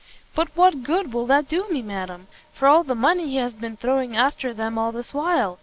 "But 0.33 0.49
what 0.57 0.81
good 0.81 1.13
will 1.13 1.27
that 1.27 1.47
do 1.47 1.67
me, 1.69 1.83
ma'am, 1.83 2.25
for 2.53 2.67
all 2.67 2.83
the 2.83 2.95
money 2.95 3.27
he 3.27 3.35
has 3.35 3.53
been 3.53 3.77
throwing 3.77 4.17
after 4.17 4.51
them 4.51 4.75
all 4.79 4.91
this 4.91 5.13
while? 5.13 5.59